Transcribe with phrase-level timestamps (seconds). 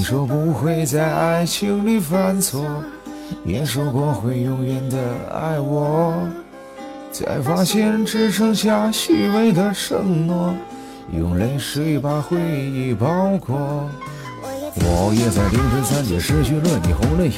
[0.00, 2.64] 你说不会在爱情里犯错，
[3.44, 4.98] 也说过会永远的
[5.30, 6.14] 爱我，
[7.12, 10.54] 才发现只剩下虚伪的承诺，
[11.14, 13.90] 用泪水把回忆包裹。
[14.76, 17.34] 我也在凌晨三点失去了你红了眼，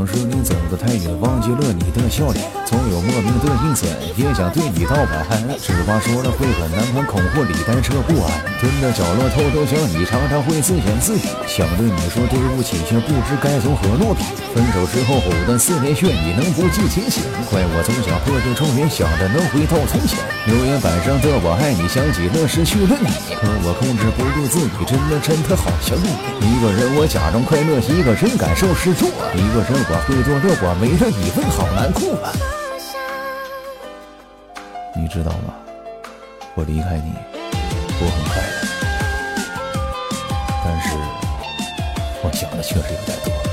[0.00, 2.40] 能是你走得太远，忘记了你的笑脸。
[2.64, 8.32] 总有莫名的阴险，也想对你道晚安，只怕说了会很难堪，恐慌里单车不安。
[8.56, 14.24] 蹲在角落偷偷想你，常常会自言自语，想对你说对不起，却不知该从何落笔。
[14.56, 17.20] 分手之后藕断丝连，愿你能不计前嫌。
[17.50, 20.16] 怪我总想破旧重圆，想着能回到从前。
[20.46, 26.08] 留言板上的我爱你，想起了失去了你，可我控制不住自己，真的真的好想你。
[26.40, 32.00] 一个人我假装快乐，一个人感受失落，一个人我会做这，我没了你问好难过。
[34.94, 35.54] 你知道吗？
[36.54, 37.12] 我离开你，
[37.98, 38.58] 我很快乐，
[40.64, 40.86] 但是
[42.22, 43.49] 我想的确实有点多。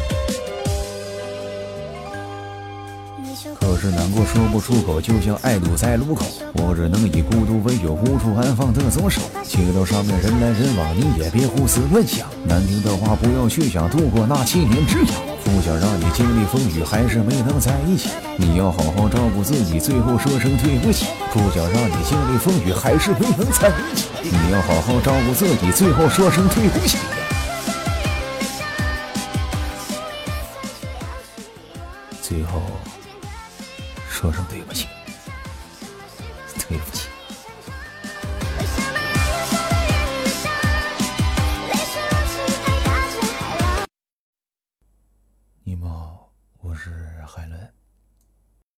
[3.78, 9.22] 是难过说不出口，就像爱堵在路口，我只能以孤独为由，无处安放的左手。
[9.44, 15.14] 街道上面人来人往，你也别胡思乱想，难听的话不要去想，度过那七年之痒。
[15.46, 18.10] 不想让你经历风雨，还是没能在一起。
[18.36, 21.05] 你要好好照顾自己，最后说声对不起。
[21.32, 24.08] 不想让你经历风雨，还是没能在一起。
[24.24, 26.98] 你要好好照顾自己，最后说声对不起。
[32.22, 32.62] 最后
[34.20, 34.87] 说声对不起，
[36.68, 37.07] 对不起。
[45.63, 47.77] 你们好，我是海伦。